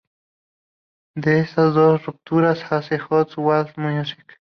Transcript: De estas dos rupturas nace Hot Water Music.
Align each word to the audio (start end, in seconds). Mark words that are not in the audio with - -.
De 1.15 1.41
estas 1.41 1.75
dos 1.75 2.03
rupturas 2.07 2.59
nace 2.71 2.97
Hot 2.97 3.37
Water 3.37 3.77
Music. 3.77 4.39